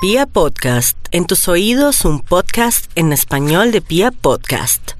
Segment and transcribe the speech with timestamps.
[0.00, 4.92] Pia Podcast, en tus oídos un podcast en español de Pia Podcast.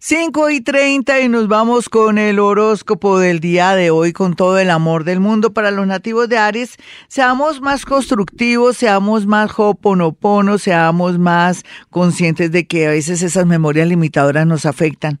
[0.00, 4.58] 5 y 30 y nos vamos con el horóscopo del día de hoy con todo
[4.58, 6.76] el amor del mundo para los nativos de Aries.
[7.06, 13.86] Seamos más constructivos, seamos más hoponopono, seamos más conscientes de que a veces esas memorias
[13.86, 15.20] limitadoras nos afectan.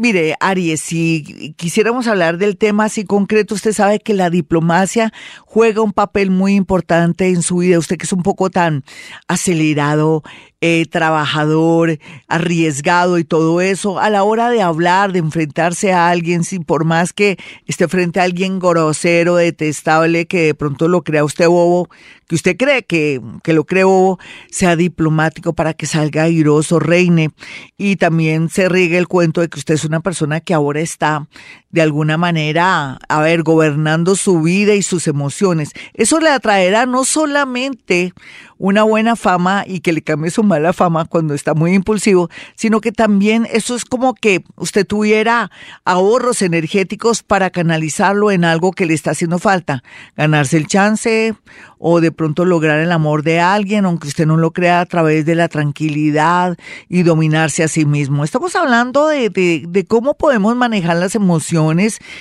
[0.00, 5.12] Mire, Aries, si quisiéramos hablar del tema así concreto, usted sabe que la diplomacia
[5.44, 7.80] juega un papel muy importante en su vida.
[7.80, 8.84] Usted que es un poco tan
[9.26, 10.22] acelerado,
[10.60, 16.42] eh, trabajador, arriesgado y todo eso, a la hora de hablar, de enfrentarse a alguien,
[16.42, 21.22] sin por más que esté frente a alguien grosero, detestable, que de pronto lo crea
[21.22, 21.88] usted bobo,
[22.26, 24.18] que usted cree que, que lo cree bobo,
[24.50, 27.30] sea diplomático para que salga airoso, reine,
[27.76, 31.28] y también se riegue el cuento de que usted es una persona que ahora está
[31.70, 35.72] de alguna manera, a ver, gobernando su vida y sus emociones.
[35.92, 38.14] Eso le atraerá no solamente
[38.56, 42.80] una buena fama y que le cambie su mala fama cuando está muy impulsivo, sino
[42.80, 45.50] que también eso es como que usted tuviera
[45.84, 49.84] ahorros energéticos para canalizarlo en algo que le está haciendo falta,
[50.16, 51.34] ganarse el chance
[51.78, 55.24] o de pronto lograr el amor de alguien, aunque usted no lo crea a través
[55.24, 56.56] de la tranquilidad
[56.88, 58.24] y dominarse a sí mismo.
[58.24, 61.57] Estamos hablando de, de, cómo podemos manejar las emociones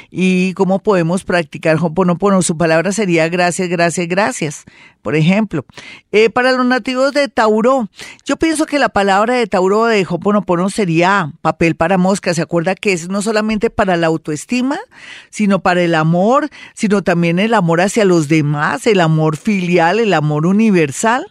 [0.09, 2.41] y cómo podemos practicar Hoponopono.
[2.41, 4.65] Su palabra sería gracias, gracias, gracias.
[5.01, 5.65] Por ejemplo,
[6.11, 7.87] eh, para los nativos de Tauro,
[8.25, 12.33] yo pienso que la palabra de Tauro de Hoponopono sería papel para mosca.
[12.33, 14.77] ¿Se acuerda que es no solamente para la autoestima,
[15.29, 20.13] sino para el amor, sino también el amor hacia los demás, el amor filial, el
[20.13, 21.25] amor universal?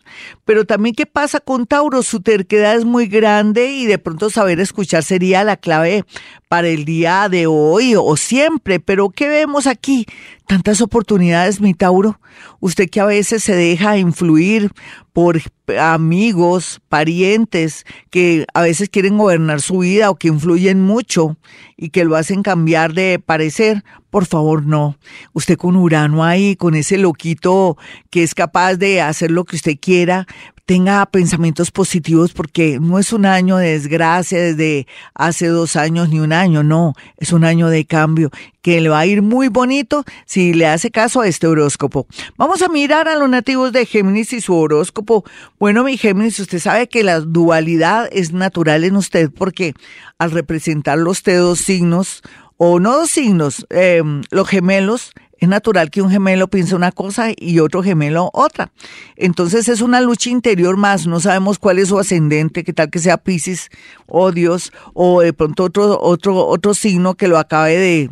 [0.47, 2.03] Pero también, ¿qué pasa con Tauro?
[2.03, 6.05] Su terquedad es muy grande y de pronto saber escuchar sería la clave
[6.49, 8.81] para el día de hoy o siempre.
[8.81, 10.07] Pero, ¿qué vemos aquí?
[10.47, 12.21] Tantas oportunidades, mi Tauro.
[12.61, 14.71] Usted que a veces se deja influir
[15.13, 15.41] por
[15.81, 21.37] amigos, parientes que a veces quieren gobernar su vida o que influyen mucho
[21.77, 24.99] y que lo hacen cambiar de parecer, por favor no.
[25.33, 27.77] Usted con Urano ahí, con ese loquito
[28.11, 30.27] que es capaz de hacer lo que usted quiera,
[30.67, 36.19] tenga pensamientos positivos porque no es un año de desgracia desde hace dos años ni
[36.19, 38.31] un año, no, es un año de cambio
[38.63, 42.09] que le va a ir muy bonito si le hace caso a este horóscopo.
[42.37, 45.25] Vamos a mirar a los nativos de Géminis y su horóscopo.
[45.61, 49.73] Bueno, mi Géminis, usted sabe que la dualidad es natural en usted porque
[50.19, 52.23] al representar los dos signos,
[52.57, 57.29] o no dos signos, eh, los gemelos, es natural que un gemelo piense una cosa
[57.37, 58.71] y otro gemelo otra.
[59.17, 62.99] Entonces es una lucha interior más, no sabemos cuál es su ascendente, qué tal que
[62.99, 63.71] sea Pisces
[64.07, 68.11] o Dios o de pronto otro, otro, otro signo que lo acabe de,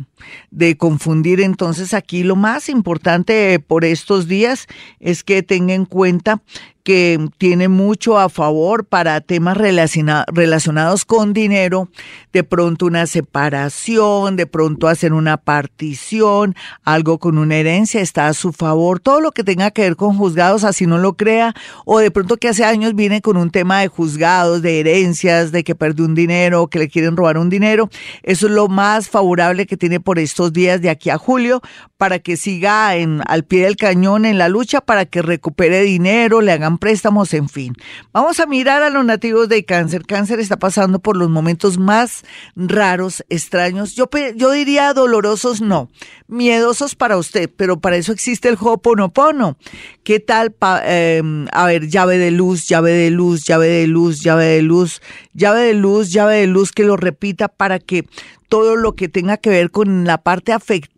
[0.51, 1.41] de confundir.
[1.41, 4.67] Entonces aquí lo más importante por estos días
[4.99, 6.41] es que tenga en cuenta
[6.85, 11.89] que tiene mucho a favor para temas relacionados con dinero,
[12.31, 18.35] de pronto una separación, de pronto hacer una partición, algo con una herencia está a
[18.35, 21.97] su favor, todo lo que tenga que ver con juzgados, así no lo crea, o
[21.97, 25.73] de pronto que hace años viene con un tema de juzgados, de herencias, de que
[25.73, 27.89] perdió un dinero, que le quieren robar un dinero,
[28.21, 31.61] eso es lo más favorable que tiene por estos días de aquí a julio,
[31.97, 36.41] para que siga en, al pie del cañón en la lucha, para que recupere dinero,
[36.41, 37.73] le hagan préstamos, en fin.
[38.11, 40.05] Vamos a mirar a los nativos de cáncer.
[40.05, 42.23] Cáncer está pasando por los momentos más
[42.55, 43.95] raros, extraños.
[43.95, 45.89] Yo, yo diría dolorosos, no.
[46.27, 49.57] Miedosos para usted, pero para eso existe el Ho'oponopono.
[50.03, 50.55] ¿Qué tal?
[50.85, 55.01] Em, a ver, llave de luz, llave de luz, llave de luz, llave de luz,
[55.35, 58.05] llave de luz, llave de luz, que lo repita para que
[58.49, 60.94] todo lo que tenga que ver con la parte afectiva,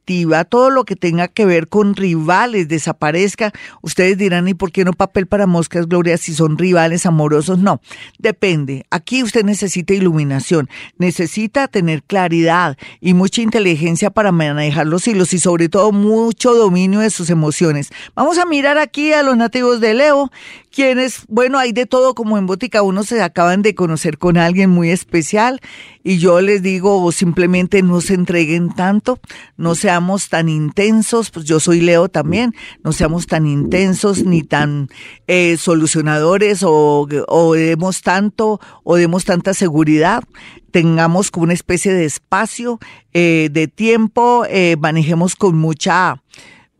[0.49, 3.51] todo lo que tenga que ver con rivales desaparezca.
[3.81, 7.59] Ustedes dirán, ¿y por qué no papel para moscas, Gloria, si son rivales amorosos?
[7.59, 7.81] No,
[8.17, 8.85] depende.
[8.89, 15.39] Aquí usted necesita iluminación, necesita tener claridad y mucha inteligencia para manejar los hilos y
[15.39, 17.89] sobre todo mucho dominio de sus emociones.
[18.15, 20.31] Vamos a mirar aquí a los nativos de Leo,
[20.71, 24.69] quienes, bueno, hay de todo como en Botica, uno se acaban de conocer con alguien
[24.69, 25.59] muy especial
[26.07, 29.19] y yo les digo simplemente no se entreguen tanto,
[29.57, 34.87] no seamos tan intensos, pues yo soy Leo también, no seamos tan intensos ni tan
[35.27, 37.05] eh, solucionadores o,
[37.53, 40.23] demos tanto o demos tanta seguridad,
[40.71, 42.79] tengamos como una especie de espacio,
[43.11, 46.23] eh, de tiempo, eh, manejemos con mucha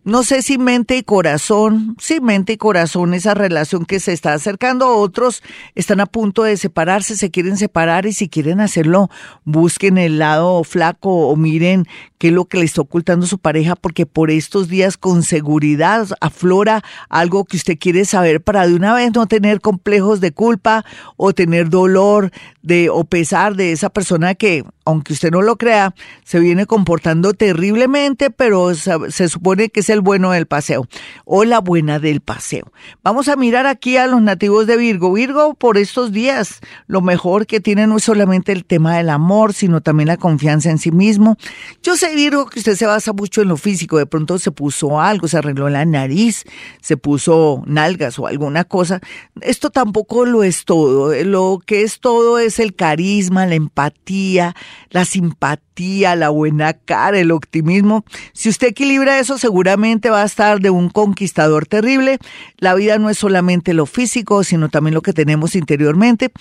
[0.08, 4.32] no sé si mente y corazón, si mente y corazón, esa relación que se está
[4.32, 5.44] acercando, otros
[5.76, 9.10] están a punto de separarse, se quieren separar y si quieren hacerlo,
[9.44, 11.88] busquen el lado flaco o miren
[12.18, 16.08] qué es lo que le está ocultando su pareja, porque por estos días con seguridad
[16.22, 20.86] aflora algo que usted quiere saber para de una vez no tener complejos de culpa
[21.18, 22.32] o tener dolor
[22.62, 25.94] de o pesar de esa persona que, aunque usted no lo crea,
[26.24, 30.88] se viene comportando terriblemente, pero se, supone que es el bueno del paseo
[31.26, 32.72] o la buena del paseo.
[33.04, 35.14] Vamos a mirar aquí a los nativos de Virgo.
[35.14, 39.54] Virgo, por estos días, lo mejor que tiene no es solamente el tema del amor,
[39.54, 41.38] sino también la confianza en sí mismo.
[41.84, 43.98] Yo sé, Virgo, que usted se basa mucho en lo físico.
[43.98, 46.44] De pronto se puso algo, se arregló la nariz,
[46.82, 49.00] se puso nalgas o alguna cosa.
[49.42, 51.14] Esto tampoco lo es todo.
[51.24, 54.56] Lo que es todo es el carisma, la empatía,
[54.90, 55.67] la simpatía,
[56.16, 58.04] la buena cara, el optimismo.
[58.34, 62.18] Si usted equilibra eso, seguramente va a estar de un conquistador terrible.
[62.58, 66.32] La vida no es solamente lo físico, sino también lo que tenemos interiormente.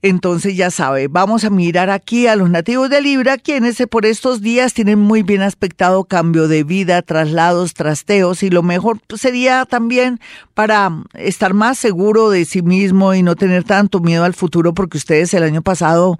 [0.00, 4.42] Entonces ya sabe, vamos a mirar aquí a los nativos de Libra, quienes por estos
[4.42, 10.20] días tienen muy bien aspectado cambio de vida, traslados, trasteos y lo mejor sería también
[10.52, 14.98] para estar más seguro de sí mismo y no tener tanto miedo al futuro porque
[14.98, 16.18] ustedes el año pasado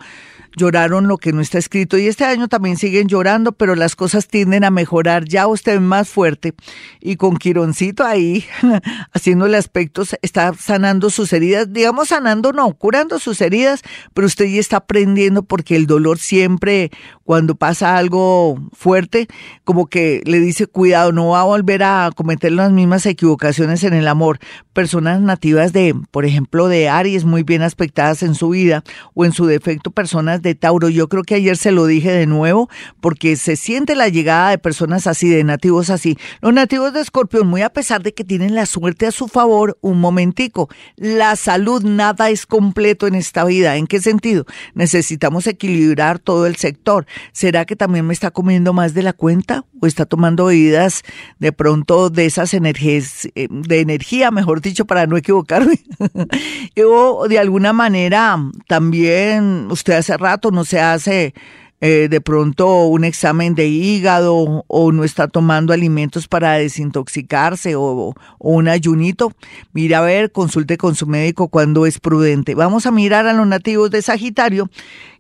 [0.56, 4.28] lloraron lo que no está escrito y este año también siguen llorando, pero las cosas
[4.28, 5.24] tienden a mejorar.
[5.24, 6.54] Ya usted más fuerte
[7.00, 8.44] y con Quironcito ahí
[9.12, 14.60] haciéndole aspectos, está sanando sus heridas, digamos sanando, no, curando sus heridas, pero usted ya
[14.60, 16.90] está aprendiendo porque el dolor siempre,
[17.24, 19.28] cuando pasa algo fuerte,
[19.64, 23.94] como que le dice, cuidado, no va a volver a cometer las mismas equivocaciones en
[23.94, 24.38] el amor.
[24.72, 28.84] Personas nativas de, por ejemplo, de Aries, muy bien aspectadas en su vida
[29.14, 30.88] o en su defecto, personas de Tauro.
[30.88, 32.69] Yo creo que ayer se lo dije de nuevo
[33.00, 36.17] porque se siente la llegada de personas así, de nativos así.
[36.41, 39.76] Los nativos de Escorpión, muy a pesar de que tienen la suerte a su favor,
[39.81, 43.76] un momentico, la salud nada es completo en esta vida.
[43.76, 44.44] ¿En qué sentido?
[44.75, 47.06] Necesitamos equilibrar todo el sector.
[47.32, 51.02] ¿Será que también me está comiendo más de la cuenta o está tomando bebidas
[51.38, 55.81] de pronto de esas energías, eh, de energía, mejor dicho, para no equivocarme?
[56.87, 58.38] o de alguna manera
[58.69, 61.34] también usted hace rato no se hace
[61.81, 67.82] eh, de pronto un examen de hígado o no está tomando alimentos para desintoxicarse o,
[67.82, 69.32] o, un ayunito,
[69.75, 72.54] mira a ver, consulte con su médico cuando es prudente.
[72.54, 74.70] Vamos a mirar a los nativos de Sagitario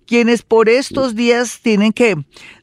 [0.06, 2.16] quienes por estos días tienen que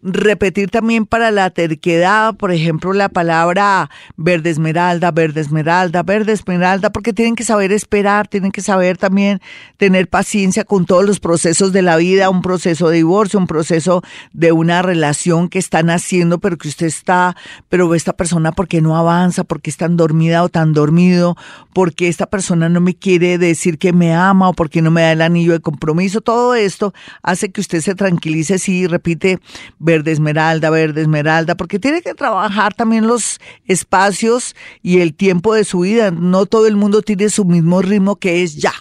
[0.03, 6.91] repetir también para la terquedad, por ejemplo, la palabra verde esmeralda, verde esmeralda, verde esmeralda,
[6.91, 9.41] porque tienen que saber esperar, tienen que saber también
[9.77, 14.01] tener paciencia con todos los procesos de la vida, un proceso de divorcio, un proceso
[14.33, 17.35] de una relación que están haciendo, pero que usted está,
[17.69, 21.37] pero esta persona porque no avanza, porque es tan dormida o tan dormido,
[21.73, 25.11] porque esta persona no me quiere decir que me ama o porque no me da
[25.11, 26.93] el anillo de compromiso, todo esto
[27.31, 29.39] hace que usted se tranquilice si repite
[29.79, 35.63] verde esmeralda, verde esmeralda, porque tiene que trabajar también los espacios y el tiempo de
[35.63, 36.11] su vida.
[36.11, 38.73] No todo el mundo tiene su mismo ritmo que es ya.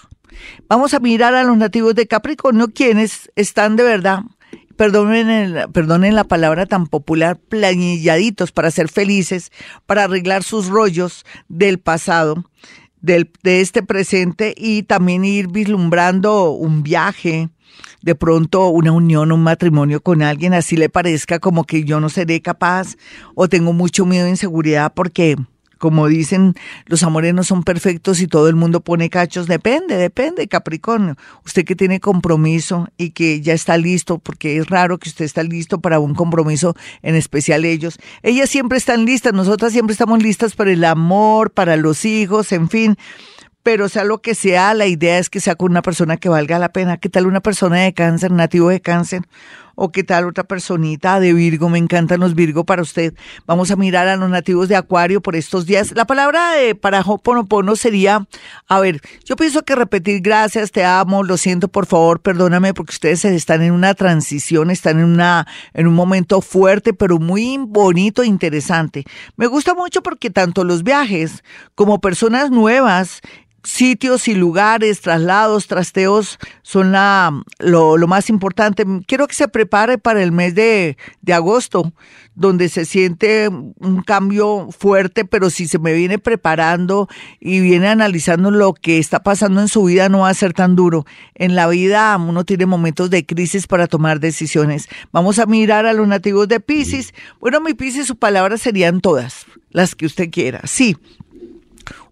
[0.69, 4.21] Vamos a mirar a los nativos de Capricornio, quienes están de verdad
[4.81, 9.53] perdonen, perdonen la palabra tan popular, planilladitos para ser felices,
[9.85, 12.47] para arreglar sus rollos del pasado,
[13.01, 17.49] del, de este presente y también ir vislumbrando un viaje,
[18.03, 22.09] de pronto una unión, un matrimonio con alguien, así le parezca como que yo no
[22.09, 22.97] seré capaz
[23.35, 25.37] o tengo mucho miedo e inseguridad porque
[25.81, 26.55] como dicen,
[26.85, 29.47] los amores no son perfectos y todo el mundo pone cachos.
[29.47, 31.17] Depende, depende, Capricornio.
[31.47, 35.43] Usted que tiene compromiso y que ya está listo, porque es raro que usted esté
[35.43, 37.99] listo para un compromiso, en especial ellos.
[38.23, 42.69] Ellas siempre están listas, nosotras siempre estamos listas para el amor, para los hijos, en
[42.69, 42.99] fin
[43.63, 46.59] pero sea lo que sea, la idea es que sea con una persona que valga
[46.59, 46.97] la pena.
[46.97, 49.21] ¿Qué tal una persona de cáncer, nativo de cáncer?
[49.83, 51.71] ¿O qué tal otra personita de Virgo?
[51.71, 53.15] Me encantan los Virgo para usted.
[53.47, 55.93] Vamos a mirar a los nativos de Acuario por estos días.
[55.93, 58.29] La palabra de para Hoponopono sería,
[58.69, 62.93] a ver, yo pienso que repetir gracias, te amo, lo siento, por favor, perdóname, porque
[62.93, 68.23] ustedes están en una transición, están en, una, en un momento fuerte, pero muy bonito
[68.23, 69.05] e interesante.
[69.39, 71.43] Me gusta mucho porque tanto los viajes
[71.75, 73.23] como personas nuevas
[73.63, 78.85] sitios y lugares, traslados, trasteos son la, lo, más importante.
[79.07, 81.93] Quiero que se prepare para el mes de, de, agosto,
[82.35, 88.51] donde se siente un cambio fuerte, pero si se me viene preparando y viene analizando
[88.51, 91.05] lo que está pasando en su vida, no va a ser tan duro.
[91.35, 94.89] En la vida uno tiene momentos de crisis para tomar decisiones.
[95.13, 97.15] Vamos a mirar a los nativos de Pisces.
[97.41, 100.63] Bueno, mi Pisces, su palabra serían todas, las que usted quiera.
[100.65, 100.97] Sí,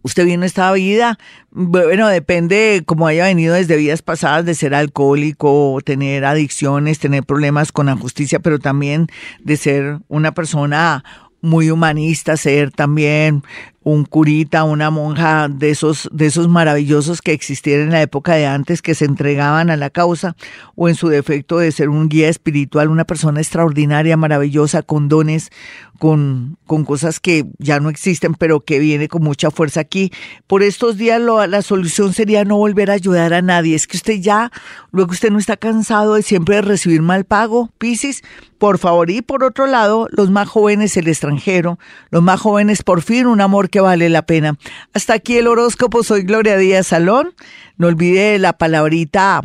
[0.02, 1.19] usted viene esta vida,
[1.50, 7.73] bueno, depende como haya venido desde vidas pasadas de ser alcohólico, tener adicciones, tener problemas
[7.73, 9.09] con la justicia, pero también
[9.40, 11.05] de ser una persona
[11.40, 13.43] muy humanista, ser también
[13.92, 18.47] un curita, una monja de esos, de esos maravillosos que existieron en la época de
[18.47, 20.37] antes, que se entregaban a la causa,
[20.75, 25.50] o en su defecto de ser un guía espiritual, una persona extraordinaria, maravillosa, con dones,
[25.99, 30.12] con, con cosas que ya no existen, pero que viene con mucha fuerza aquí.
[30.47, 33.75] Por estos días la solución sería no volver a ayudar a nadie.
[33.75, 34.52] Es que usted ya,
[34.92, 38.23] luego usted no está cansado de siempre recibir mal pago, Piscis,
[38.59, 39.11] por favor.
[39.11, 41.78] Y por otro lado, los más jóvenes, el extranjero,
[42.11, 44.58] los más jóvenes, por fin un amor vale la pena.
[44.92, 46.02] Hasta aquí el horóscopo.
[46.02, 47.35] Soy Gloria Díaz Salón.
[47.76, 49.42] No olvide la palabrita.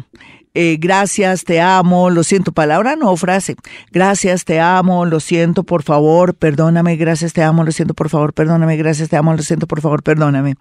[0.56, 3.56] Eh, gracias, te amo, lo siento, palabra no frase.
[3.92, 8.34] Gracias, te amo, lo siento, por favor, perdóname, gracias, te amo, lo siento, por favor,
[8.34, 10.54] perdóname, gracias, te amo, lo siento, por favor, perdóname.